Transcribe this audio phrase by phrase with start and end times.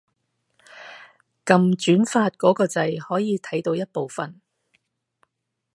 [1.45, 4.41] 撳轉發嗰個掣可以睇到一部分